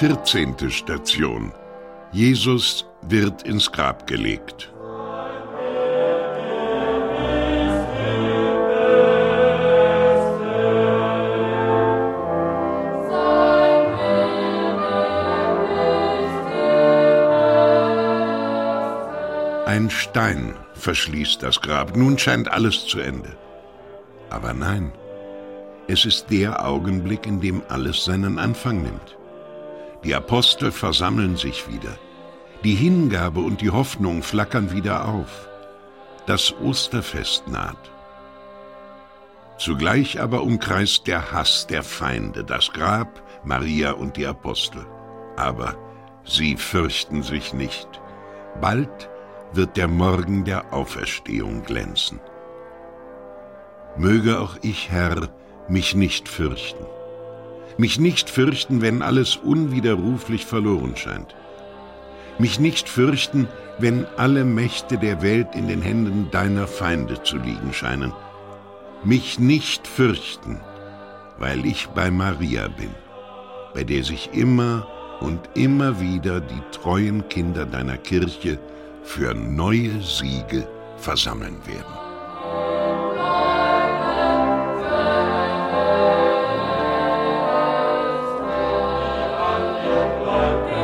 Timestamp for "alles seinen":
27.68-28.38